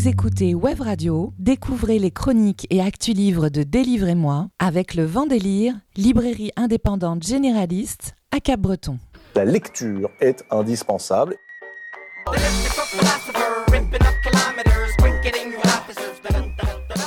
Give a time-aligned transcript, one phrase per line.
[0.00, 5.74] Vous écoutez Web Radio, découvrez les chroniques et actus livres de Délivrez-moi avec le Vendélire,
[5.94, 8.98] librairie indépendante généraliste à Cap-Breton.
[9.34, 11.36] La lecture est indispensable.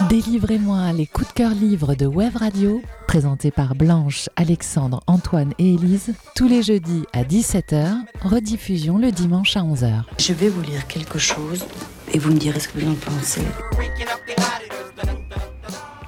[0.07, 5.73] Délivrez-moi les coups de cœur livres de Web Radio, présentés par Blanche, Alexandre, Antoine et
[5.73, 10.03] Élise, tous les jeudis à 17h, rediffusion le dimanche à 11h.
[10.19, 11.65] Je vais vous lire quelque chose
[12.13, 13.41] et vous me direz ce que vous en pensez.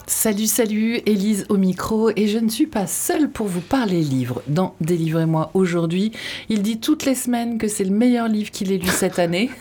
[0.08, 4.42] Salut, salut, Élise au micro, et je ne suis pas seule pour vous parler livre.
[4.48, 6.14] Dans Délivrez-moi aujourd'hui,
[6.50, 9.52] il dit toutes les semaines que c'est le meilleur livre qu'il ait lu cette année,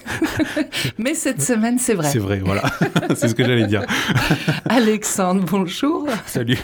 [0.98, 2.08] mais cette semaine, c'est vrai.
[2.08, 2.62] C'est vrai, voilà,
[3.14, 3.84] c'est ce que j'allais dire.
[4.70, 6.08] Alexandre, bonjour.
[6.24, 6.58] Salut.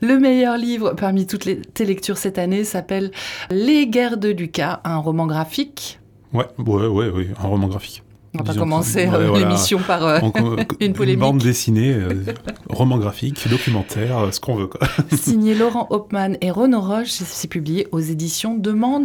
[0.00, 3.12] Le meilleur livre parmi toutes les, tes lectures cette année s'appelle
[3.50, 6.00] Les guerres de Lucas, un roman graphique.
[6.32, 8.02] Ouais, ouais, ouais, ouais un roman graphique.
[8.38, 10.20] On va commencer euh, l'émission par euh,
[10.80, 11.20] une polémique.
[11.22, 12.24] Une bande dessinée, euh,
[12.68, 14.68] roman graphique, documentaire, ce qu'on veut.
[14.68, 14.86] Quoi.
[15.16, 19.04] Signé Laurent Hopman et Renaud Roche, c'est publié aux éditions de Man.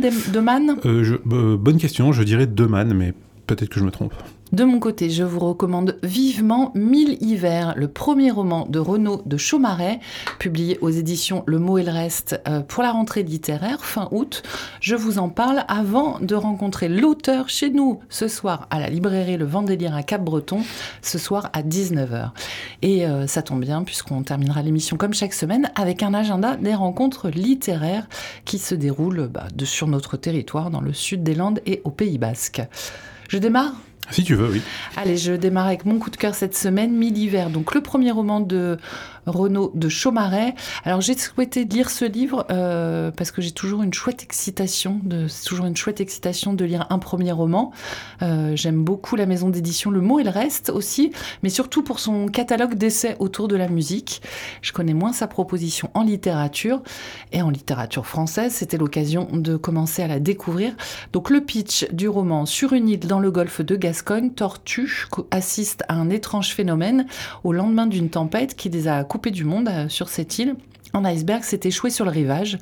[1.26, 3.14] bonne question, je dirais Man, mais
[3.46, 4.14] peut-être que je me trompe.
[4.52, 9.38] De mon côté, je vous recommande vivement Mille hivers, le premier roman de Renaud de
[9.38, 10.00] Chaumaret,
[10.40, 14.44] publié aux éditions Le mot et le reste euh, pour la rentrée littéraire fin août.
[14.82, 19.36] Je vous en parle avant de rencontrer l'auteur chez nous ce soir à la librairie
[19.36, 20.62] Le Vendélire à Cap-Breton,
[21.02, 22.30] ce soir à 19h.
[22.84, 26.76] Et euh, ça tombe bien puisqu'on terminera l'émission comme chaque semaine avec un agenda des
[26.76, 28.08] rencontres littéraires
[28.46, 32.20] qui se déroulent bah, sur notre territoire dans le sud des Landes et au Pays
[32.20, 32.62] Basque.
[33.30, 33.74] Je démarre
[34.12, 34.62] si tu veux, oui.
[34.98, 37.50] Allez, je démarre avec mon coup de cœur cette semaine, Mille-Hiver.
[37.50, 38.78] Donc, le premier roman de
[39.26, 40.56] Renaud de Chaumaret.
[40.84, 45.28] Alors, j'ai souhaité lire ce livre euh, parce que j'ai toujours une chouette excitation, de,
[45.28, 47.72] c'est toujours une chouette excitation de lire un premier roman.
[48.22, 51.12] Euh, j'aime beaucoup la maison d'édition Le Mot et le Reste aussi,
[51.44, 54.22] mais surtout pour son catalogue d'essais autour de la musique.
[54.62, 56.82] Je connais moins sa proposition en littérature
[57.32, 58.54] et en littérature française.
[58.54, 60.74] C'était l'occasion de commencer à la découvrir.
[61.14, 65.84] Donc, le pitch du roman sur une île dans le golfe de Gascogne Tortue assiste
[65.88, 67.06] à un étrange phénomène
[67.44, 70.56] au lendemain d'une tempête qui les a du monde euh, sur cette île
[70.94, 72.58] un iceberg s'est échoué sur le rivage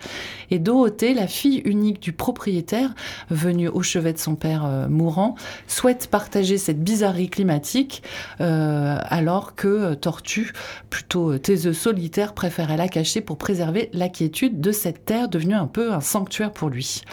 [0.49, 2.95] et Dorothée, la fille unique du propriétaire,
[3.29, 5.35] venue au chevet de son père euh, mourant,
[5.67, 8.01] souhaite partager cette bizarrerie climatique
[8.41, 10.51] euh, alors que Tortue,
[10.89, 15.67] plutôt taiseux solitaire, préférait la cacher pour préserver la quiétude de cette terre devenue un
[15.67, 17.03] peu un sanctuaire pour lui.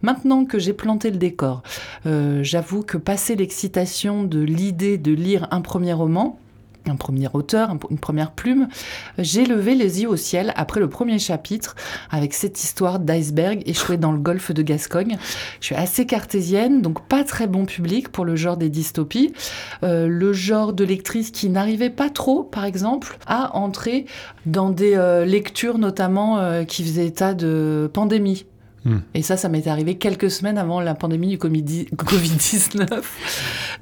[0.00, 1.62] Maintenant que j'ai planté le décor,
[2.06, 6.39] j'avoue que passer l'excitation de l'idée de lire un premier roman,
[6.88, 8.68] un premier auteur, une première plume,
[9.18, 11.76] j'ai levé les yeux au ciel après le premier chapitre
[12.10, 15.18] avec cette histoire d'iceberg échoué dans le golfe de Gascogne.
[15.60, 19.32] Je suis assez cartésienne, donc pas très bon public pour le genre des dystopies.
[19.82, 24.06] Euh, le genre de lectrice qui n'arrivait pas trop, par exemple, à entrer
[24.46, 28.46] dans des euh, lectures notamment euh, qui faisaient état de pandémie.
[28.84, 28.98] Hmm.
[29.12, 33.02] Et ça, ça m'est arrivé quelques semaines avant la pandémie du Covid-19.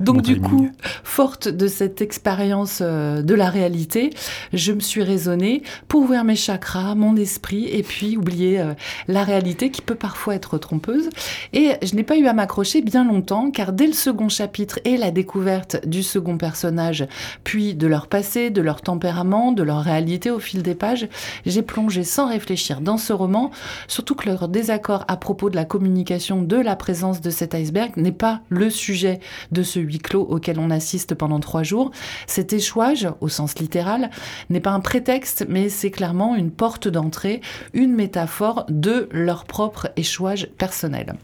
[0.01, 0.71] Donc du coup,
[1.05, 4.11] forte de cette expérience euh, de la réalité,
[4.53, 8.75] je me suis raisonnée pour ouvrir mes chakras, mon esprit, et puis oublier euh,
[9.07, 11.11] la réalité qui peut parfois être trompeuse.
[11.53, 14.97] Et je n'ai pas eu à m'accrocher bien longtemps, car dès le second chapitre et
[14.97, 17.07] la découverte du second personnage,
[17.45, 21.09] puis de leur passé, de leur tempérament, de leur réalité au fil des pages,
[21.47, 23.53] j'ai plongé sans réfléchir dans ce roman,
[23.87, 27.93] surtout que leur désaccord à propos de la communication de la présence de cet iceberg
[27.97, 29.21] n'est pas le sujet
[29.53, 31.91] de ce huis clos auquel on assiste pendant trois jours.
[32.27, 34.11] Cet échouage, au sens littéral,
[34.51, 37.41] n'est pas un prétexte, mais c'est clairement une porte d'entrée,
[37.75, 41.15] une métaphore de leur propre échouage personnel.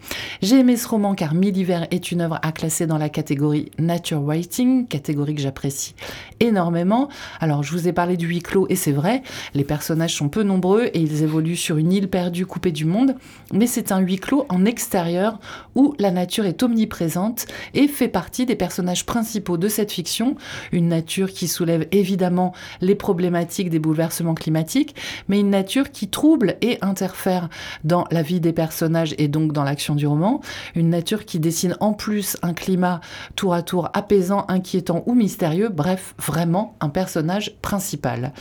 [0.43, 1.55] J'ai aimé ce roman car Mille
[1.91, 5.95] est une œuvre à classer dans la catégorie nature writing, catégorie que j'apprécie
[6.41, 7.09] énormément.
[7.41, 9.23] Alors, je vous ai parlé du huis clos et c'est vrai,
[9.55, 13.15] les personnages sont peu nombreux et ils évoluent sur une île perdue coupée du monde,
[13.55, 15.39] mais c'est un huis clos en extérieur
[15.75, 20.37] où la nature est omniprésente et fait partie des personnages principaux de cette fiction,
[20.73, 24.95] une nature qui soulève évidemment les problématiques des bouleversements climatiques,
[25.29, 27.49] mais une nature qui trouble et interfère
[27.85, 30.41] dans la vie des personnages et donc dans l'action du roman,
[30.75, 33.01] une nature qui dessine en plus un climat
[33.37, 38.33] tour à tour apaisant, inquiétant ou mystérieux, bref, vraiment un personnage principal.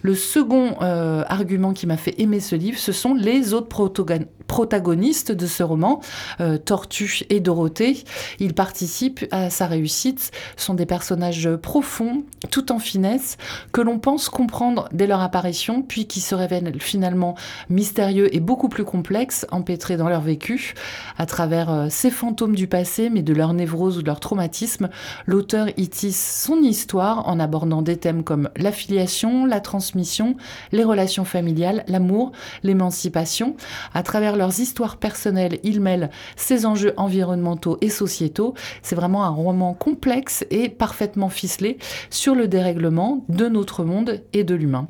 [0.00, 4.61] Le second euh, argument qui m'a fait aimer ce livre, ce sont les autres protagonistes
[4.62, 6.00] protagonistes de ce roman,
[6.40, 8.04] euh, Tortue et Dorothée.
[8.38, 12.22] Ils participent à sa réussite, sont des personnages profonds,
[12.52, 13.38] tout en finesse,
[13.72, 17.34] que l'on pense comprendre dès leur apparition, puis qui se révèlent finalement
[17.70, 20.74] mystérieux et beaucoup plus complexes, empêtrés dans leur vécu,
[21.18, 24.90] à travers euh, ces fantômes du passé, mais de leur névrose ou de leur traumatisme.
[25.26, 30.36] L'auteur y tisse son histoire en abordant des thèmes comme l'affiliation, la transmission,
[30.70, 32.30] les relations familiales, l'amour,
[32.62, 33.56] l'émancipation.
[33.92, 38.54] À travers leurs histoires personnelles, il mêle ces enjeux environnementaux et sociétaux.
[38.82, 41.78] C'est vraiment un roman complexe et parfaitement ficelé
[42.10, 44.88] sur le dérèglement de notre monde et de l'humain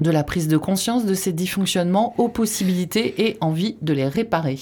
[0.00, 4.58] de la prise de conscience de ces dysfonctionnements aux possibilités et envie de les réparer.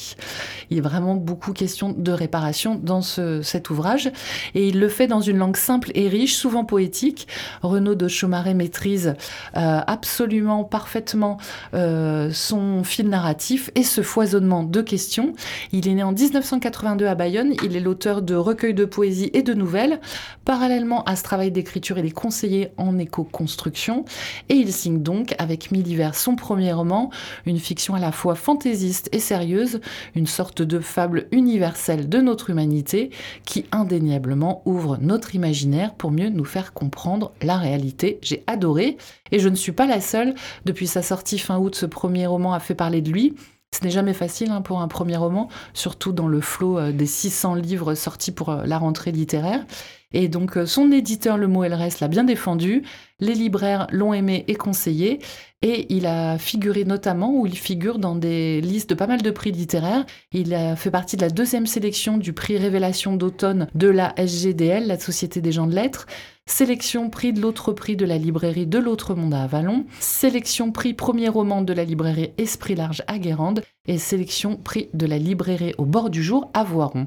[0.70, 4.10] Il a vraiment beaucoup question de réparation dans ce, cet ouvrage
[4.54, 7.28] et il le fait dans une langue simple et riche, souvent poétique.
[7.62, 9.14] Renaud de Chaumaré maîtrise
[9.56, 11.38] euh, absolument parfaitement
[11.74, 15.32] euh, son fil narratif et ce foisonnement de questions.
[15.72, 19.42] Il est né en 1982 à Bayonne, il est l'auteur de recueils de poésie et
[19.42, 20.00] de nouvelles.
[20.44, 24.04] Parallèlement à ce travail d'écriture, il est conseiller en éco-construction
[24.48, 27.10] et il signe donc avec Mille hivers, son premier roman,
[27.46, 29.80] une fiction à la fois fantaisiste et sérieuse,
[30.14, 33.10] une sorte de fable universelle de notre humanité
[33.44, 38.18] qui indéniablement ouvre notre imaginaire pour mieux nous faire comprendre la réalité.
[38.22, 38.96] J'ai adoré
[39.32, 40.34] et je ne suis pas la seule.
[40.64, 43.34] Depuis sa sortie fin août, ce premier roman a fait parler de lui.
[43.72, 47.06] Ce n'est jamais facile hein, pour un premier roman, surtout dans le flot euh, des
[47.06, 49.64] 600 livres sortis pour euh, la rentrée littéraire.
[50.12, 52.82] Et donc euh, son éditeur Le Mot l'a bien défendu,
[53.20, 55.20] les libraires l'ont aimé et conseillé,
[55.62, 59.30] et il a figuré notamment, ou il figure dans des listes de pas mal de
[59.30, 60.06] prix littéraires.
[60.32, 64.86] Il a fait partie de la deuxième sélection du prix Révélation d'automne de la SGDL,
[64.86, 66.06] la Société des gens de lettres.
[66.46, 69.84] Sélection prix de l'autre prix de la librairie de l'autre monde à Avalon.
[70.00, 73.62] Sélection prix premier roman de la librairie Esprit Large à Guérande.
[73.86, 77.06] Et sélection prix de la librairie au bord du jour à Voiron.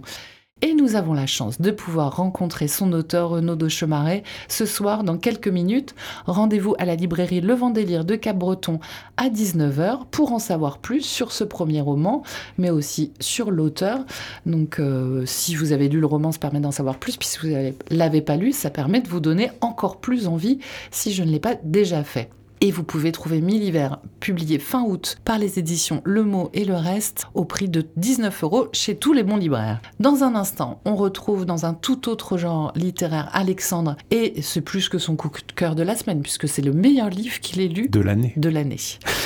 [0.64, 5.18] Et nous avons la chance de pouvoir rencontrer son auteur Renaud de ce soir dans
[5.18, 5.94] quelques minutes.
[6.26, 8.80] Rendez-vous à la librairie Le Vendélire de Cap-Breton
[9.18, 12.24] à 19h pour en savoir plus sur ce premier roman,
[12.58, 14.06] mais aussi sur l'auteur.
[14.46, 17.18] Donc euh, si vous avez lu le roman, ça permet d'en savoir plus.
[17.18, 20.60] Puis si vous ne l'avez pas lu, ça permet de vous donner encore plus envie
[20.92, 22.30] si je ne l'ai pas déjà fait.
[22.66, 26.64] Et vous pouvez trouver Mille hivers, publié fin août par les éditions Le Mot et
[26.64, 29.82] le Reste, au prix de 19 euros chez tous les bons libraires.
[30.00, 34.88] Dans un instant, on retrouve dans un tout autre genre littéraire Alexandre, et c'est plus
[34.88, 37.68] que son coup de cœur de la semaine, puisque c'est le meilleur livre qu'il ait
[37.68, 38.32] lu de l'année.
[38.38, 38.80] De l'année.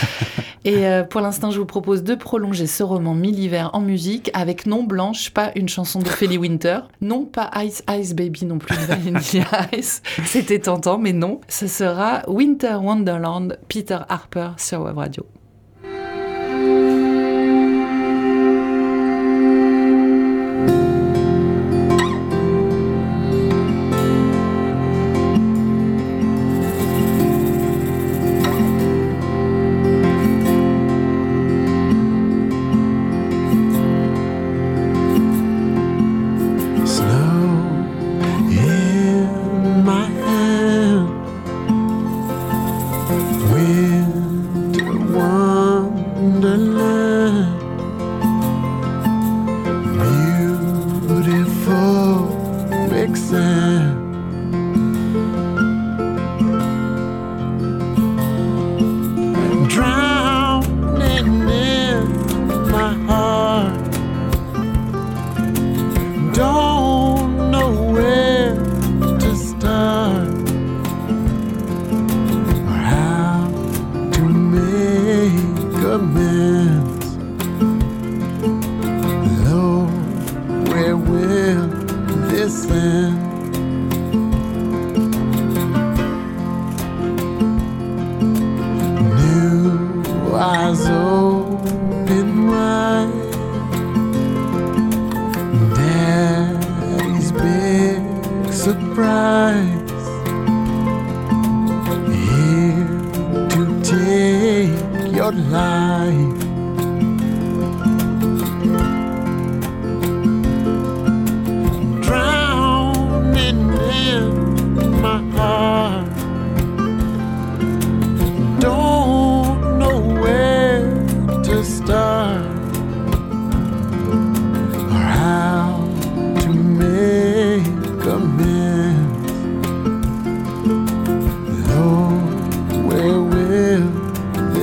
[0.66, 4.32] et euh, pour l'instant, je vous propose de prolonger ce roman Mille hivers en musique
[4.34, 8.58] avec Non Blanche, pas une chanson de Feli Winter, non pas Ice Ice Baby non
[8.58, 10.02] plus de Vanilla Ice.
[10.26, 11.40] C'était tentant, mais non.
[11.48, 13.27] Ce sera Winter Wonderland
[13.68, 15.26] Peter Harper sur Web Radio.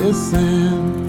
[0.05, 1.04] the sand.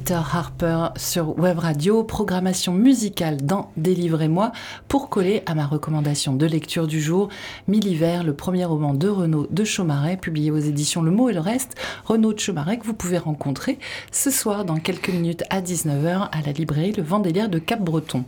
[0.00, 4.50] Peter Harper sur Web Radio, programmation musicale dans Délivrez-moi
[4.88, 7.28] pour coller à ma recommandation de lecture du jour,
[7.68, 11.40] Mille le premier roman de Renaud de Chaumaret, publié aux éditions Le Mot et le
[11.40, 11.74] Reste.
[12.06, 13.78] Renaud de Chaumaret que vous pouvez rencontrer
[14.10, 18.24] ce soir dans quelques minutes à 19h à la librairie Le Vendéliaire de Cap-Breton.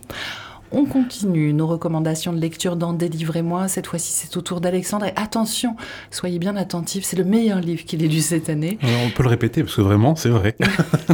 [0.75, 3.67] On continue nos recommandations de lecture dans Délivrez-moi.
[3.67, 5.05] Cette fois-ci, c'est au tour d'Alexandre.
[5.05, 5.75] Et attention,
[6.09, 8.79] soyez bien attentifs, c'est le meilleur livre qu'il ait lu cette année.
[8.81, 10.55] on peut le répéter parce que vraiment, c'est vrai.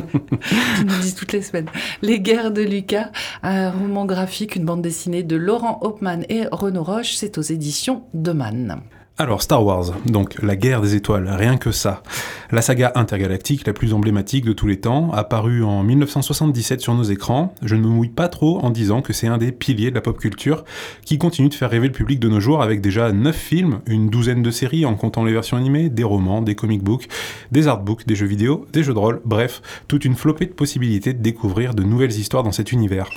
[0.78, 1.68] tu nous dis toutes les semaines.
[2.02, 3.12] Les guerres de Lucas,
[3.44, 7.16] un roman graphique, une bande dessinée de Laurent Hopman et Renaud Roche.
[7.16, 8.82] C'est aux éditions de Man.
[9.22, 12.04] Alors Star Wars, donc la guerre des étoiles, rien que ça.
[12.52, 17.04] La saga intergalactique la plus emblématique de tous les temps, apparue en 1977 sur nos
[17.04, 19.96] écrans, je ne me mouille pas trop en disant que c'est un des piliers de
[19.96, 20.64] la pop culture
[21.04, 24.08] qui continue de faire rêver le public de nos jours avec déjà 9 films, une
[24.10, 27.10] douzaine de séries en comptant les versions animées, des romans, des comic books,
[27.52, 31.12] des artbooks, des jeux vidéo, des jeux de rôle, bref, toute une flopée de possibilités
[31.12, 33.10] de découvrir de nouvelles histoires dans cet univers.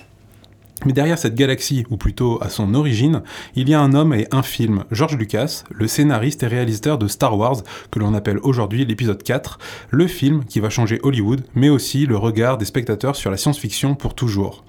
[0.84, 3.22] Mais derrière cette galaxie, ou plutôt à son origine,
[3.54, 7.08] il y a un homme et un film, George Lucas, le scénariste et réalisateur de
[7.08, 9.58] Star Wars, que l'on appelle aujourd'hui l'épisode 4,
[9.90, 13.94] le film qui va changer Hollywood, mais aussi le regard des spectateurs sur la science-fiction
[13.94, 14.64] pour toujours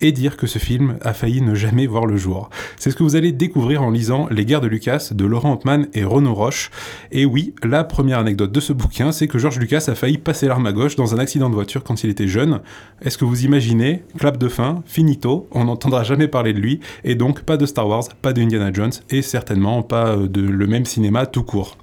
[0.00, 2.50] et dire que ce film a failli ne jamais voir le jour.
[2.76, 5.86] C'est ce que vous allez découvrir en lisant Les guerres de Lucas de Laurent Hopman
[5.94, 6.70] et Renaud Roche.
[7.12, 10.46] Et oui, la première anecdote de ce bouquin, c'est que George Lucas a failli passer
[10.46, 12.60] l'arme à gauche dans un accident de voiture quand il était jeune.
[13.02, 17.14] Est-ce que vous imaginez Clap de fin, finito, on n'entendra jamais parler de lui, et
[17.14, 20.84] donc pas de Star Wars, pas de Indiana Jones, et certainement pas de le même
[20.84, 21.76] cinéma tout court.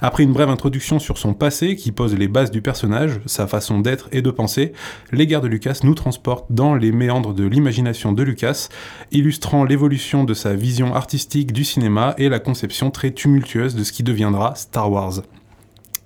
[0.00, 3.80] Après une brève introduction sur son passé qui pose les bases du personnage, sa façon
[3.80, 4.72] d'être et de penser,
[5.12, 8.68] Les Guerres de Lucas nous transportent dans les méandres de l'imagination de Lucas,
[9.12, 13.92] illustrant l'évolution de sa vision artistique du cinéma et la conception très tumultueuse de ce
[13.92, 15.22] qui deviendra Star Wars.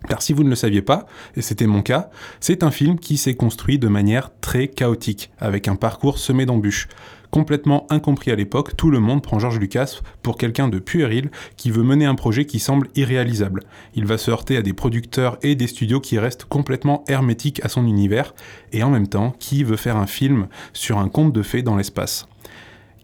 [0.08, 3.16] Car si vous ne le saviez pas, et c'était mon cas, c'est un film qui
[3.16, 6.88] s'est construit de manière très chaotique, avec un parcours semé d'embûches.
[7.30, 11.70] Complètement incompris à l'époque, tout le monde prend George Lucas pour quelqu'un de puéril qui
[11.70, 13.64] veut mener un projet qui semble irréalisable.
[13.94, 17.68] Il va se heurter à des producteurs et des studios qui restent complètement hermétiques à
[17.68, 18.34] son univers,
[18.72, 21.76] et en même temps, qui veut faire un film sur un conte de fées dans
[21.76, 22.26] l'espace.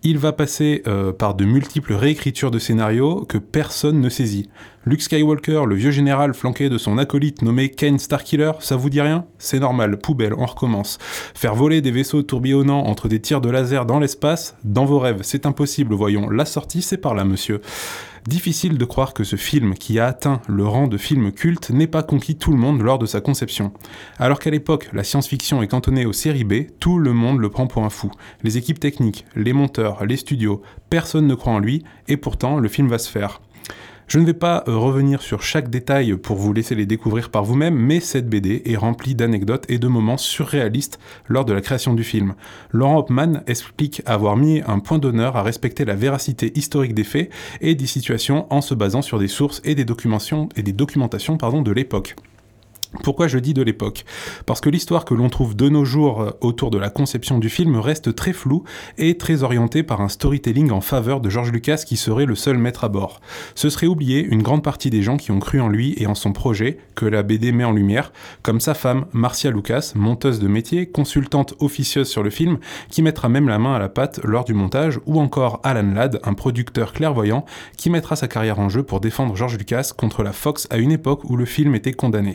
[0.07, 4.51] Il va passer euh, par de multiples réécritures de scénarios que personne ne saisit.
[4.85, 9.01] Luke Skywalker, le vieux général flanqué de son acolyte nommé Kane Starkiller, ça vous dit
[9.01, 9.25] rien?
[9.39, 10.99] C'est normal, poubelle, on recommence.
[11.35, 15.21] Faire voler des vaisseaux tourbillonnants entre des tirs de laser dans l'espace, dans vos rêves,
[15.23, 17.63] c'est impossible, voyons, la sortie c'est par là, monsieur.
[18.27, 21.87] Difficile de croire que ce film, qui a atteint le rang de film culte, n'ait
[21.87, 23.75] pas conquis tout le monde lors de sa conception.
[24.19, 27.67] Alors qu'à l'époque, la science-fiction est cantonnée aux séries B, tout le monde le prend
[27.67, 28.11] pour un fou.
[28.43, 32.69] Les équipes techniques, les monteurs, les studios, personne ne croit en lui, et pourtant le
[32.69, 33.43] film va se faire.
[34.07, 37.45] Je ne vais pas euh, revenir sur chaque détail pour vous laisser les découvrir par
[37.45, 41.95] vous-même, mais cette BD est remplie d'anecdotes et de moments surréalistes lors de la création
[41.95, 42.35] du film.
[42.71, 47.31] Laurent Hopman explique avoir mis un point d'honneur à respecter la véracité historique des faits
[47.61, 52.17] et des situations en se basant sur des sources et des documentations, de l'époque.
[53.03, 54.05] Pourquoi je dis de l'époque?
[54.47, 57.49] Parce que l'histoire que l'on trouve de nos jours euh, autour de la conception du
[57.49, 58.65] film reste très floue
[58.99, 62.57] et très orientée par un storytelling en faveur de George Lucas qui serait le seul
[62.57, 63.21] maître à bord.
[63.55, 66.15] Ce serait oublier une grande partie des gens qui ont cru en lui et en
[66.15, 70.49] son projet que la BD met en lumière, comme sa femme Marcia Lucas, monteuse de
[70.49, 72.59] métier, consultante officieuse sur le film,
[72.91, 76.21] qui mettra même la main à la pâte lors du montage, ou encore Alan Ladd,
[76.23, 77.45] un producteur clairvoyant,
[77.77, 80.93] qui mettra sa carrière en jeu pour défendre George Lucas contre la Fox à une
[80.93, 82.35] époque où le film était condamné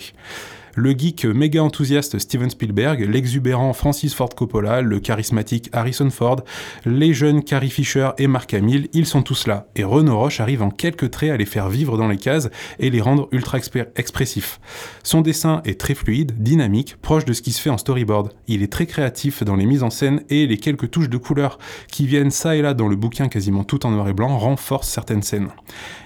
[0.80, 6.42] le geek méga enthousiaste Steven Spielberg, l'exubérant Francis Ford Coppola, le charismatique Harrison Ford,
[6.86, 9.68] les jeunes Carrie Fisher et Mark Hamill, ils sont tous là.
[9.76, 12.90] Et Renaud Roche arrive en quelques traits à les faire vivre dans les cases et
[12.90, 13.58] les rendre ultra
[13.98, 14.62] expressifs.
[15.04, 18.32] Son dessin est très fluide, dynamique, proche de ce qui se fait en storyboard.
[18.48, 21.60] Il est très créatif dans les mises en scène et les quelques touches de couleur
[21.92, 24.90] qui viennent ça et là dans le bouquin quasiment tout en noir et blanc renforcent
[24.90, 25.50] certaines scènes.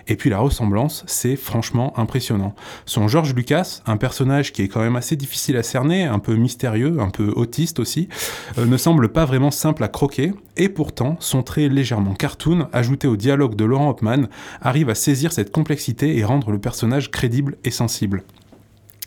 [0.08, 2.56] Et puis la ressemblance, c'est franchement impressionnant.
[2.86, 6.36] Son George Lucas, un personnage qui est quand même assez difficile à cerner, un peu
[6.36, 8.10] mystérieux, un peu autiste aussi,
[8.58, 13.08] euh, ne semble pas vraiment simple à croquer, et pourtant son trait légèrement cartoon, ajouté
[13.08, 14.28] au dialogue de Laurent Hopman,
[14.62, 18.24] arrive à saisir cette complexité et rendre le personnage crédible et sensible.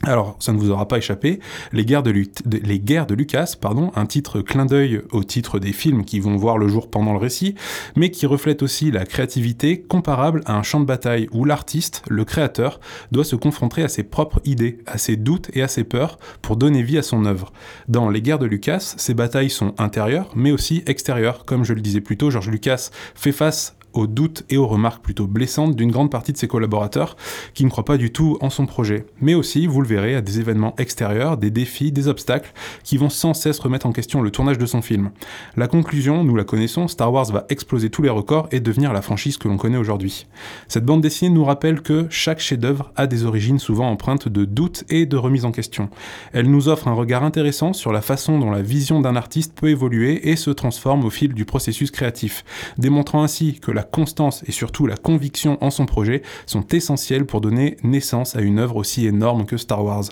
[0.03, 1.41] Alors, ça ne vous aura pas échappé,
[1.73, 6.37] Les Guerres de, Lucas, pardon, un titre clin d'œil au titre des films qui vont
[6.37, 7.55] voir le jour pendant le récit,
[7.97, 12.27] mais qui reflète aussi la créativité comparable à un champ de bataille où l'artiste, le
[12.27, 12.79] créateur,
[13.11, 16.57] doit se confronter à ses propres idées, à ses doutes et à ses peurs pour
[16.57, 17.53] donner vie à son œuvre.
[17.89, 21.47] Dans Les Guerres de Lucas, ces batailles sont intérieures, mais aussi extérieures.
[21.47, 25.03] Comme je le disais plus tôt, George Lucas fait face aux doutes et aux remarques
[25.03, 27.17] plutôt blessantes d'une grande partie de ses collaborateurs
[27.55, 29.07] qui ne croient pas du tout en son projet.
[29.21, 32.53] Mais aussi, vous le verrez, à des événements extérieurs, des défis, des obstacles
[32.85, 35.11] qui vont sans cesse remettre en question le tournage de son film.
[35.57, 39.03] La conclusion, nous la connaissons, Star Wars va exploser tous les records et devenir la
[39.03, 40.27] franchise que l'on connaît aujourd'hui.
[40.69, 44.85] Cette bande dessinée nous rappelle que chaque chef-d'œuvre a des origines souvent empreintes de doutes
[44.89, 45.89] et de remise en question.
[46.33, 49.69] Elle nous offre un regard intéressant sur la façon dont la vision d'un artiste peut
[49.69, 52.45] évoluer et se transforme au fil du processus créatif,
[52.79, 57.41] démontrant ainsi que la constance et surtout la conviction en son projet sont essentielles pour
[57.41, 60.05] donner naissance à une œuvre aussi énorme que Star Wars.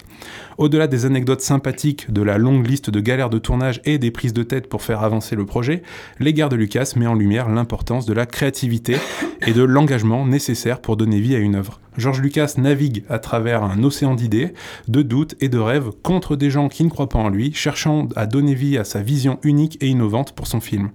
[0.58, 4.32] Au-delà des anecdotes sympathiques, de la longue liste de galères de tournage et des prises
[4.32, 5.82] de tête pour faire avancer le projet,
[6.20, 8.96] Guerres de Lucas met en lumière l'importance de la créativité
[9.46, 11.80] et de l'engagement nécessaire pour donner vie à une œuvre.
[11.96, 14.54] George Lucas navigue à travers un océan d'idées,
[14.88, 18.08] de doutes et de rêves contre des gens qui ne croient pas en lui, cherchant
[18.16, 20.90] à donner vie à sa vision unique et innovante pour son film.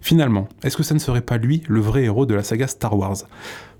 [0.00, 2.96] Finalement, est-ce que ça ne serait pas lui le vrai héros de la saga Star
[2.96, 3.24] Wars?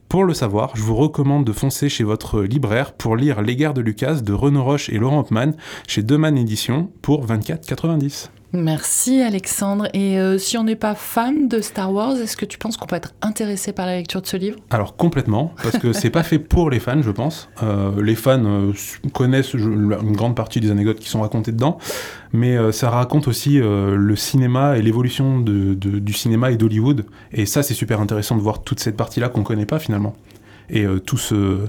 [0.09, 3.73] Pour le savoir, je vous recommande de foncer chez votre libraire pour lire Les guerres
[3.73, 5.53] de Lucas de Renaud Roche et Laurent Hoffman
[5.87, 8.29] chez Deman Édition pour 24,90.
[8.53, 9.89] Merci Alexandre.
[9.95, 12.87] Et euh, si on n'est pas fan de Star Wars, est-ce que tu penses qu'on
[12.87, 14.59] peut être intéressé par la lecture de ce livre?
[14.71, 17.49] Alors complètement, parce que c'est pas fait pour les fans, je pense.
[17.63, 18.73] Euh, les fans euh,
[19.15, 21.79] connaissent une grande partie des anecdotes qui sont racontées dedans,
[22.33, 27.07] mais ça raconte aussi le cinéma et l'évolution du cinéma et d'Hollywood.
[27.33, 30.15] Et ça, c'est super intéressant de voir toute cette partie-là qu'on connaît pas finalement.
[30.71, 31.67] Et tout ce,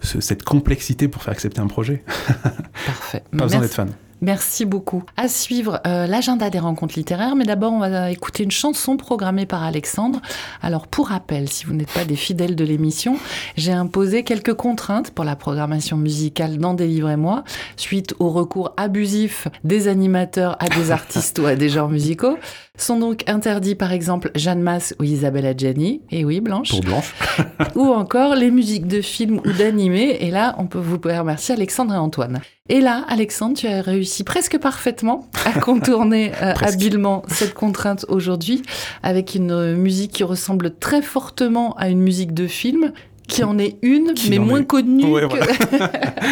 [0.00, 2.02] cette complexité pour faire accepter un projet.
[2.86, 3.22] Parfait.
[3.36, 3.90] pas besoin d'être fan.
[4.24, 5.02] Merci beaucoup.
[5.18, 9.44] À suivre euh, l'agenda des rencontres littéraires, mais d'abord on va écouter une chanson programmée
[9.44, 10.22] par Alexandre.
[10.62, 13.18] Alors pour rappel, si vous n'êtes pas des fidèles de l'émission,
[13.58, 17.44] j'ai imposé quelques contraintes pour la programmation musicale dans Délivrez-moi,
[17.76, 22.38] suite au recours abusif des animateurs à des artistes ou à des genres musicaux.
[22.78, 26.70] Sont donc interdits par exemple Jeanne Masse ou Isabelle Adjani, et oui Blanche.
[26.70, 27.14] Pour Blanche.
[27.74, 31.92] ou encore les musiques de films ou d'animés, et là on peut vous remercier Alexandre
[31.92, 32.40] et Antoine.
[32.70, 38.62] Et là, Alexandre, tu as réussi presque parfaitement à contourner euh, habilement cette contrainte aujourd'hui
[39.02, 42.92] avec une musique qui ressemble très fortement à une musique de film
[43.28, 45.02] qui en est une, mais moins connue.
[45.02, 46.28] que...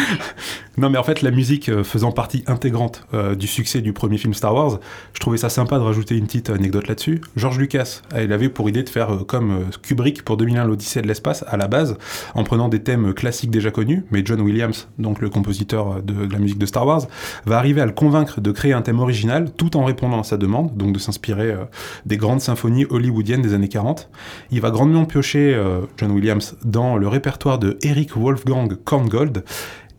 [0.77, 4.17] non, mais en fait, la musique euh, faisant partie intégrante euh, du succès du premier
[4.17, 4.79] film Star Wars,
[5.13, 7.21] je trouvais ça sympa de rajouter une petite anecdote là-dessus.
[7.35, 11.07] George Lucas, il avait pour idée de faire euh, comme Kubrick pour 2001 l'Odyssée de
[11.07, 11.97] l'espace à la base,
[12.35, 16.31] en prenant des thèmes classiques déjà connus, mais John Williams, donc le compositeur de, de
[16.31, 17.07] la musique de Star Wars,
[17.45, 20.37] va arriver à le convaincre de créer un thème original tout en répondant à sa
[20.37, 21.55] demande, donc de s'inspirer
[22.05, 24.09] des grandes symphonies hollywoodiennes des années 40.
[24.51, 25.59] Il va grandement piocher
[25.97, 29.43] John Williams dans le répertoire de Eric Wolfgang Korngold.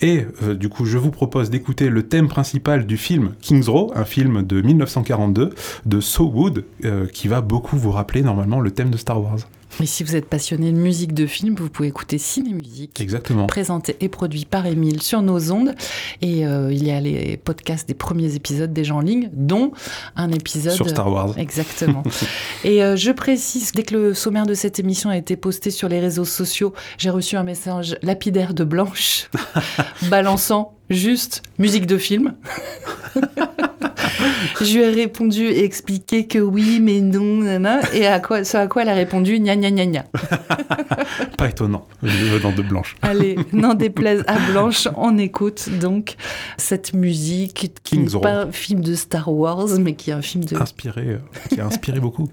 [0.01, 3.92] Et euh, du coup, je vous propose d'écouter le thème principal du film King's Row,
[3.94, 5.51] un film de 1942
[5.87, 9.38] de So Wood, euh, qui va beaucoup vous rappeler normalement le thème de Star Wars.
[9.83, 13.01] Et si vous êtes passionné de musique de film, vous pouvez écouter Ciné Musique.
[13.01, 13.47] Exactement.
[13.47, 15.75] Présenté et produit par Émile sur nos ondes.
[16.23, 19.73] Et euh, il y a les podcasts des premiers épisodes déjà en ligne, dont
[20.17, 20.75] un épisode.
[20.75, 21.39] Sur Star Wars.
[21.39, 22.03] Exactement.
[22.65, 25.89] et euh, je précise, dès que le sommaire de cette émission a été posté sur
[25.89, 29.29] les réseaux sociaux, j'ai reçu un message lapidaire de Blanche,
[30.09, 32.35] balançant juste musique de film.
[34.61, 38.57] je lui ai répondu et expliqué que oui, mais non, nana, et à quoi, ce
[38.57, 40.05] à quoi elle a répondu gna gna gna gna.
[41.38, 42.96] Pas étonnant, venant de Blanche.
[43.03, 46.16] Allez, n'en déplaise à Blanche, on écoute donc
[46.57, 50.44] cette musique qui n'est pas un film de Star Wars, mais qui est un film
[50.44, 50.57] de...
[50.57, 52.29] Inspiré, euh, qui a inspiré beaucoup.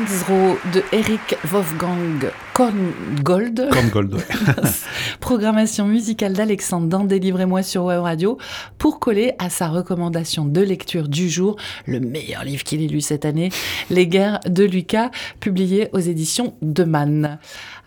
[0.00, 3.68] De Eric Wolfgang Korngold.
[3.70, 4.22] Korngold, ouais.
[5.20, 8.38] Programmation musicale d'Alexandre dans Délivrez-moi sur Web Radio
[8.78, 13.02] pour coller à sa recommandation de lecture du jour, le meilleur livre qu'il ait lu
[13.02, 13.50] cette année,
[13.90, 17.38] Les guerres de Lucas, publié aux éditions de Man.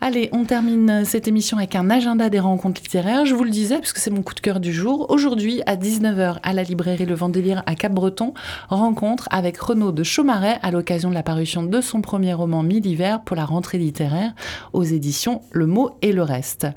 [0.06, 3.26] Allez, on termine cette émission avec un agenda des rencontres littéraires.
[3.26, 5.06] Je vous le disais, puisque c'est mon coup de cœur du jour.
[5.10, 8.34] Aujourd'hui, à 19h, à la librairie Le Vendélire à Cap-Breton,
[8.68, 13.22] rencontre avec Renaud de Chaumaret à l'occasion de la parution de son premier roman Mille-Hiver
[13.22, 14.34] pour la rentrée littéraire
[14.74, 16.68] aux éditions Le Mot et le Reste.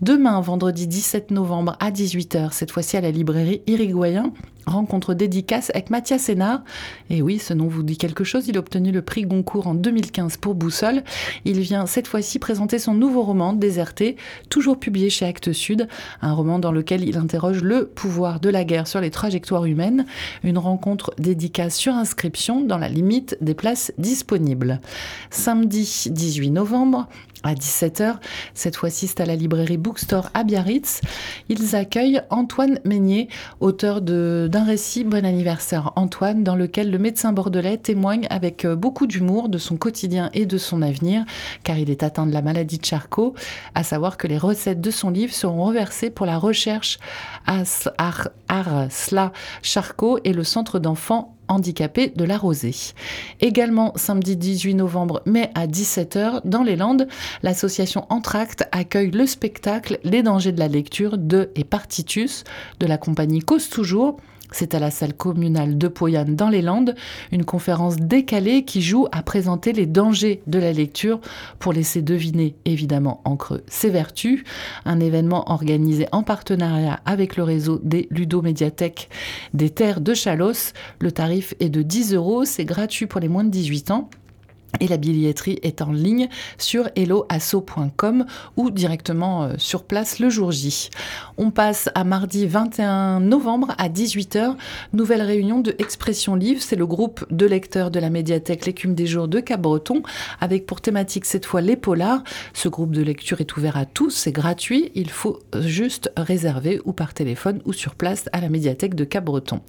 [0.00, 4.32] Demain, vendredi 17 novembre à 18h, cette fois-ci à la librairie Irigoyen,
[4.66, 6.62] rencontre dédicace avec Mathias Sénard.
[7.10, 8.48] Et oui, ce nom vous dit quelque chose.
[8.48, 11.02] Il a obtenu le prix Goncourt en 2015 pour Boussole.
[11.44, 14.16] Il vient cette fois-ci présenter son nouveau roman, Déserté,
[14.48, 15.88] toujours publié chez Actes Sud.
[16.22, 20.06] Un roman dans lequel il interroge le pouvoir de la guerre sur les trajectoires humaines.
[20.42, 24.80] Une rencontre dédicace sur inscription dans la limite des places disponibles.
[25.30, 27.08] Samedi 18 novembre,
[27.44, 28.16] à 17h.
[28.54, 31.02] Cette fois-ci, c'est à la librairie Bookstore à Biarritz.
[31.48, 33.28] Ils accueillent Antoine Meignier,
[33.60, 34.00] auteur
[34.54, 39.48] d'un récit Bon anniversaire Antoine, dans lequel le médecin bordelais témoigne avec euh, beaucoup d'humour
[39.48, 41.24] de son quotidien et de son avenir,
[41.64, 43.34] car il est atteint de la maladie de Charcot,
[43.74, 47.00] à savoir que les recettes de son livre seront reversées pour la recherche
[47.48, 47.64] à
[48.46, 52.94] Arsla Charcot et le centre d'enfants handicapés de la Rosée.
[53.40, 57.08] Également samedi 18 novembre, mais à 17h, dans les Landes,
[57.42, 62.44] l'association Entracte accueille le spectacle Les dangers de la lecture de et Partitus
[62.78, 64.20] de la compagnie Cause Toujours
[64.54, 66.94] c'est à la salle communale de Poyane dans les Landes,
[67.32, 71.20] une conférence décalée qui joue à présenter les dangers de la lecture
[71.58, 74.44] pour laisser deviner évidemment en creux ses vertus.
[74.84, 79.08] Un événement organisé en partenariat avec le réseau des ludomédiathèques
[79.54, 80.72] des terres de Chalos.
[81.00, 84.08] Le tarif est de 10 euros, c'est gratuit pour les moins de 18 ans.
[84.80, 90.50] Et la billetterie est en ligne sur helloasso.com ou directement euh, sur place le jour
[90.50, 90.90] J.
[91.38, 94.56] On passe à mardi 21 novembre à 18h,
[94.92, 96.62] nouvelle réunion de Expression Livre.
[96.62, 100.02] C'est le groupe de lecteurs de la médiathèque L'écume des jours de Cap-Breton,
[100.40, 102.22] avec pour thématique cette fois les polars.
[102.52, 104.90] Ce groupe de lecture est ouvert à tous, c'est gratuit.
[104.94, 109.60] Il faut juste réserver ou par téléphone ou sur place à la médiathèque de Cap-Breton.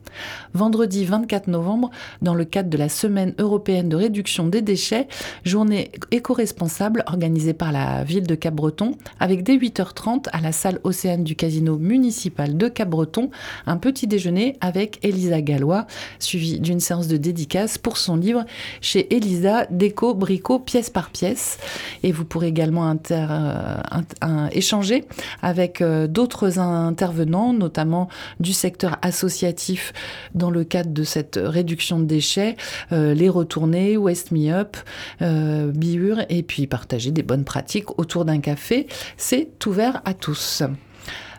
[0.53, 1.91] Vendredi 24 novembre,
[2.21, 4.94] dans le cadre de la semaine européenne de réduction des déchets,
[5.43, 11.23] journée éco-responsable organisée par la ville de Cap-Breton, avec dès 8h30 à la salle Océane
[11.23, 13.29] du casino municipal de Cap-Breton,
[13.65, 15.87] un petit déjeuner avec Elisa Gallois,
[16.19, 18.45] suivi d'une séance de dédicace pour son livre
[18.81, 21.57] chez Elisa, Déco, Bricot, pièce par pièce.
[22.03, 25.05] Et vous pourrez également euh, échanger
[25.41, 29.93] avec euh, d'autres intervenants, notamment du secteur associatif
[30.33, 32.55] dans le cadre de cette réduction de déchets,
[32.91, 34.77] euh, les retourner, West Me Up,
[35.21, 38.87] euh, Biure, et puis partager des bonnes pratiques autour d'un café.
[39.17, 40.63] C'est ouvert à tous.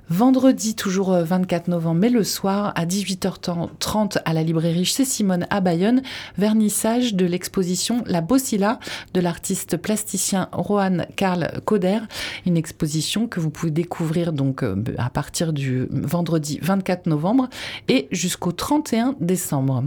[0.08, 5.48] Vendredi, toujours 24 euh, novembre, mais le soir, à 18h30 à la librairie chez Simone
[5.50, 6.00] à Bayonne,
[6.38, 8.78] vernissage de l'exposition La Bossilla
[9.14, 11.98] de l'artiste plasticien Rohan Karl Coder.
[12.46, 17.48] Une exposition que vous pouvez découvrir donc euh, à partir du vendredi 24 novembre
[17.88, 19.82] et jusqu'au 31 décembre.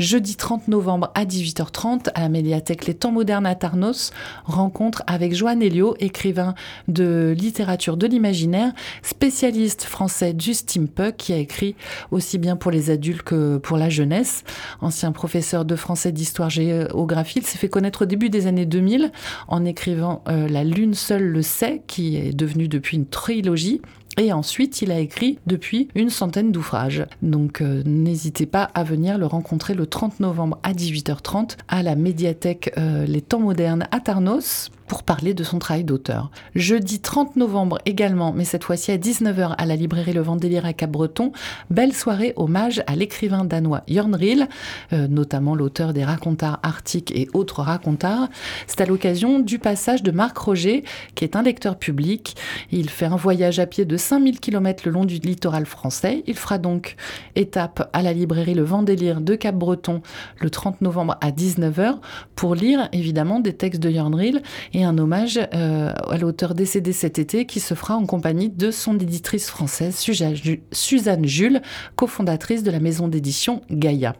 [0.00, 4.10] Jeudi 30 novembre à 18h30 à la médiathèque Les Temps modernes à Tarnos,
[4.46, 6.56] rencontre avec Joanne Elio, écrivain
[6.88, 11.76] de littérature de l'imaginaire, spécialiste spécialiste français du steampunk qui a écrit
[12.10, 14.42] aussi bien pour les adultes que pour la jeunesse.
[14.80, 19.12] Ancien professeur de français d'histoire-géographie, il s'est fait connaître au début des années 2000
[19.48, 23.82] en écrivant euh, La Lune seule le sait, qui est devenue depuis une trilogie
[24.16, 27.04] et ensuite, il a écrit depuis une centaine d'ouvrages.
[27.22, 31.96] Donc euh, n'hésitez pas à venir le rencontrer le 30 novembre à 18h30 à la
[31.96, 36.30] médiathèque euh, Les Temps modernes à Tarnos pour parler de son travail d'auteur.
[36.54, 40.72] Jeudi 30 novembre également, mais cette fois-ci à 19h à la librairie Le Vendélire à
[40.72, 41.32] Cap-Breton,
[41.70, 44.48] belle soirée hommage à l'écrivain danois Jörn Riel,
[44.92, 48.28] euh, notamment l'auteur des racontars arctiques et autres racontars.
[48.66, 52.36] C'est à l'occasion du passage de Marc Roger, qui est un lecteur public.
[52.70, 56.22] Il fait un voyage à pied de 5000 km le long du littoral français.
[56.26, 56.96] Il fera donc
[57.36, 60.02] étape à la librairie Le Vendélire de Cap-Breton
[60.40, 61.98] le 30 novembre à 19h
[62.34, 64.42] pour lire évidemment des textes de Jörn Riel
[64.74, 68.70] et un hommage euh, à l'auteur décédé cet été qui se fera en compagnie de
[68.70, 69.96] son éditrice française
[70.72, 71.62] Suzanne Jules,
[71.96, 74.14] cofondatrice de la maison d'édition Gaïa.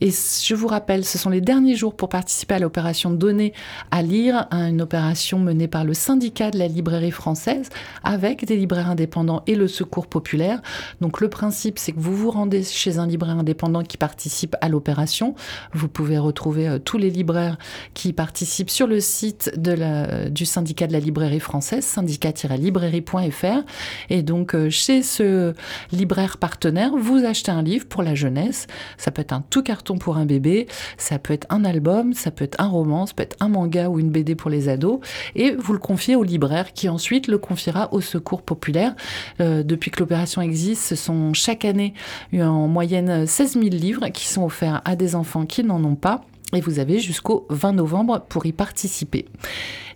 [0.00, 3.52] Et je vous rappelle, ce sont les derniers jours pour participer à l'opération Donner
[3.90, 7.68] à lire, une opération menée par le syndicat de la librairie française
[8.04, 10.62] avec des libraires indépendants et le secours populaire.
[11.00, 14.68] Donc le principe, c'est que vous vous rendez chez un libraire indépendant qui participe à
[14.68, 15.34] l'opération.
[15.72, 17.58] Vous pouvez retrouver euh, tous les libraires
[17.94, 23.64] qui participent sur le site du syndicat de la librairie française, syndicat-librairie.fr.
[24.10, 25.54] Et donc euh, chez ce
[25.90, 28.66] libraire partenaire, vous achetez un livre pour la jeunesse.
[28.96, 32.30] Ça peut être un tout carton pour un bébé, ça peut être un album, ça
[32.30, 35.00] peut être un roman, ça peut être un manga ou une BD pour les ados.
[35.34, 38.94] Et vous le confiez au libraire qui ensuite le confiera au secours populaire.
[39.40, 41.94] Euh, depuis que l'opération existe, ce sont chaque année
[42.34, 46.22] en moyenne 16 000 livres qui sont offerts à des enfants qui n'en ont pas.
[46.54, 49.26] Et vous avez jusqu'au 20 novembre pour y participer.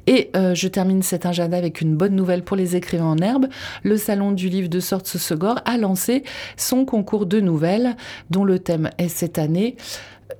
[0.06, 3.46] Et euh, je termine cet agenda avec une bonne nouvelle pour les écrivains en herbe.
[3.82, 6.24] Le Salon du livre de Sorte Segor a lancé
[6.56, 7.96] son concours de nouvelles,
[8.30, 9.76] dont le thème est cette année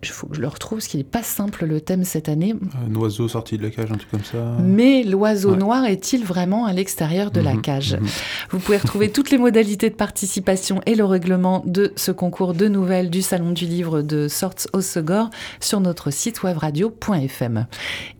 [0.02, 2.54] il faut que je le retrouve parce qu'il n'est pas simple le thème cette année.
[2.86, 4.56] Un oiseau sorti de la cage, un truc comme ça.
[4.60, 8.06] Mais l'oiseau noir est-il vraiment à l'extérieur de la mhm, cage mhm.
[8.50, 12.68] Vous pouvez retrouver toutes les modalités de participation et le règlement de ce concours de
[12.68, 17.66] nouvelles du Salon du Livre de Sorts au Segor sur notre site webradio.fm.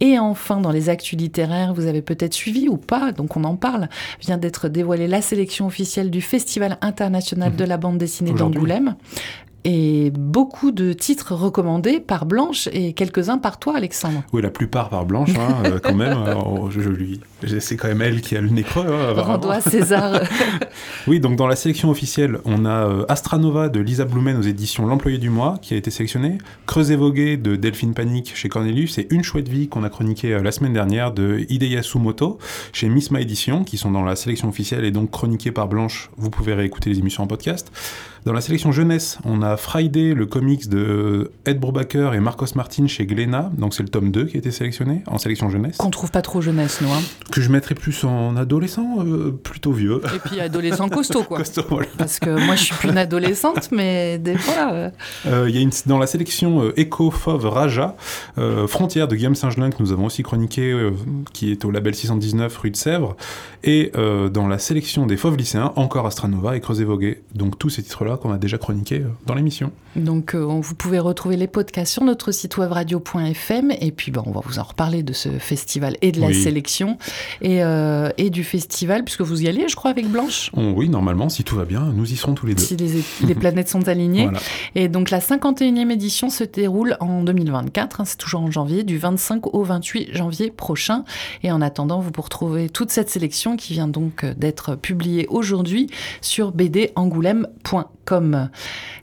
[0.00, 3.56] Et enfin, dans les actus littéraires, vous avez peut-être suivi ou pas, donc on en
[3.56, 3.88] parle,
[4.20, 7.56] vient d'être dévoilée la sélection officielle du Festival international mhm.
[7.56, 8.96] de la bande dessinée d'Angoulême
[9.64, 14.22] et beaucoup de titres recommandés par Blanche et quelques-uns par toi, Alexandre.
[14.32, 16.16] Oui, la plupart par Blanche, hein, euh, quand même.
[16.70, 17.20] je, lui,
[17.60, 18.86] c'est quand même elle qui a le nez creux.
[18.86, 20.20] Hein, César.
[21.06, 24.86] oui, donc dans la sélection officielle, on a euh, Astranova de Lisa Blumen aux éditions
[24.86, 29.06] L'Employé du Mois qui a été sélectionné, Creuset Vogué de Delphine Panique chez Cornelius et
[29.10, 32.38] Une Chouette Vie qu'on a chroniqué euh, la semaine dernière de Hideyasu Moto
[32.72, 36.10] chez Misma Édition qui sont dans la sélection officielle et donc chroniquées par Blanche.
[36.16, 37.70] Vous pouvez réécouter les émissions en podcast.
[38.24, 42.86] Dans la sélection jeunesse, on a Friday, le comics de Ed Brubaker et Marcos Martin
[42.86, 43.50] chez Glénat.
[43.58, 45.78] Donc c'est le tome 2 qui a été sélectionné en sélection jeunesse.
[45.78, 46.92] Qu'on trouve pas trop jeunesse, nous.
[46.92, 47.00] Hein.
[47.32, 50.00] Que je mettrais plus en adolescent, euh, plutôt vieux.
[50.14, 51.38] Et puis adolescent costaud, quoi.
[51.38, 51.88] costaud, voilà.
[51.98, 54.72] Parce que moi, je suis plus une adolescente, mais des fois.
[54.72, 54.90] Euh,
[55.26, 57.96] euh, y a une, dans la sélection Echo Fauve Raja,
[58.68, 60.90] Frontière de Guillaume Saint-Gelin, que nous avons aussi chroniqué,
[61.32, 63.16] qui est au label 619 rue de Sèvres.
[63.64, 63.90] Et
[64.32, 67.22] dans la sélection des Fauves lycéens, encore Astranova et Creuset Vogué.
[67.34, 69.72] Donc tous ces titres-là qu'on a déjà chroniqué euh, dans l'émission.
[69.96, 74.22] Donc euh, vous pouvez retrouver les podcasts sur notre site web radio.fm et puis bon,
[74.26, 76.96] on va vous en reparler de ce festival et de la sélection
[77.40, 80.50] et, euh, et, du festival puisque vous y allez je crois avec Blanche.
[80.56, 82.62] oui normalement si tout va bien nous y serons tous les deux.
[82.62, 84.28] Si les, planètes sont alignées.
[84.74, 88.98] Et donc la 51e édition se déroule en 2024, hein, c'est toujours en janvier, du
[88.98, 91.04] 25 au 28 janvier prochain.
[91.42, 95.88] Et en attendant vous pourrez retrouver toute cette sélection qui vient donc d'être publiée aujourd'hui
[96.20, 98.50] sur bdangoulême.com comme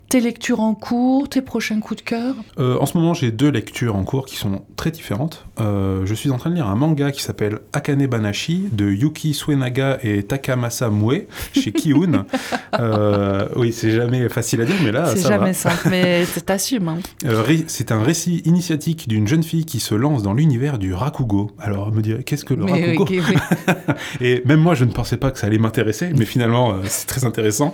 [0.10, 3.50] tes lectures en cours, tes prochains coups de cœur euh, En ce moment, j'ai deux
[3.50, 5.46] lectures en cours qui sont très différentes.
[5.60, 9.36] Euh, je suis en train de lire un manga qui s'appelle Akane Banashi de Yuki
[9.36, 12.26] Suenaga et Takamasa Mue chez Kiun.
[12.80, 16.88] euh, oui, c'est jamais facile à dire, mais là, c'est jamais simple, mais t'assumes.
[16.88, 16.98] Hein.
[17.68, 21.52] C'est un récit initiatique d'une jeune fille qui se lance dans l'univers du rakugo.
[21.60, 23.06] Alors, me dire qu'est-ce que le rakugo
[24.22, 27.26] Et même moi, je ne pensais pas que ça allait m'intéresser, mais finalement, c'est très
[27.26, 27.72] intéressant.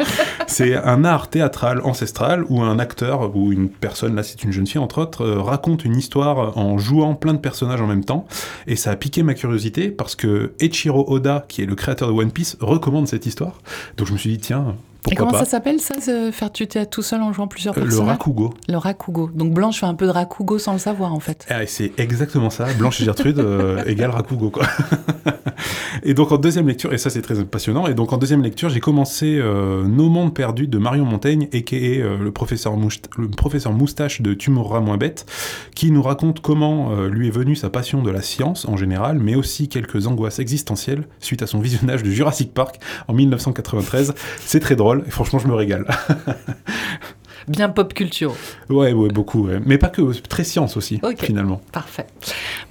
[0.48, 4.68] c'est un art théâtral ancestral où un acteur ou une personne, là c'est une jeune
[4.68, 8.28] fille entre autres, euh, raconte une histoire en jouant plein de personnages en même temps.
[8.68, 12.14] Et ça a piqué ma curiosité parce que Eiichiro Oda, qui est le créateur de
[12.14, 13.60] One Piece, recommande cette histoire.
[13.98, 14.76] Donc je me suis dit, tiens,
[15.12, 15.96] et comment ça s'appelle ça,
[16.32, 18.54] faire tu théâtre tout seul en jouant plusieurs personnages Le rakugo.
[18.68, 19.30] Le rakugo.
[19.34, 21.46] Donc Blanche fait un peu de rakugo sans le savoir en fait.
[21.50, 22.66] Ah, c'est exactement ça.
[22.78, 24.66] Blanche et Gertrude euh, égale rakugo quoi.
[26.04, 28.70] et donc en deuxième lecture, et ça c'est très passionnant, et donc en deuxième lecture
[28.70, 32.76] j'ai commencé euh, Nos mondes perdus de Marion Montaigne, et qui est le, professeur
[33.18, 35.26] le professeur moustache de Tu mourras moins bête,
[35.76, 39.20] qui nous raconte comment euh, lui est venue sa passion de la science en général,
[39.20, 44.14] mais aussi quelques angoisses existentielles suite à son visionnage de Jurassic Park en 1993.
[44.46, 45.86] C'est très drôle et franchement, je me régale.
[47.48, 48.34] Bien pop culture.
[48.70, 49.48] Ouais, ouais, beaucoup.
[49.66, 51.62] Mais pas que, très science aussi, finalement.
[51.72, 52.08] Parfait.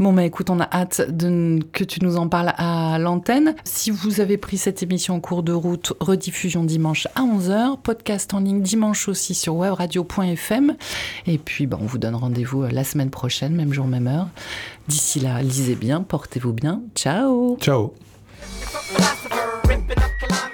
[0.00, 3.54] Bon, bah écoute, on a hâte de, que tu nous en parles à l'antenne.
[3.62, 8.34] Si vous avez pris cette émission en cours de route, rediffusion dimanche à 11h, podcast
[8.34, 10.74] en ligne dimanche aussi sur webradio.fm.
[11.26, 14.28] Et puis, bah, on vous donne rendez-vous euh, la semaine prochaine, même jour, même heure.
[14.88, 16.82] D'ici là, lisez bien, portez-vous bien.
[16.96, 17.56] Ciao.
[17.60, 17.94] Ciao.